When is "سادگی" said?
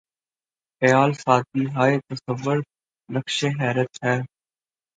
1.23-1.65